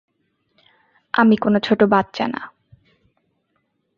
আমি 1.13 1.35
কোন 1.37 1.53
ছোট 1.59 1.79
বাচ্চা 1.83 2.25
না! 2.27 2.41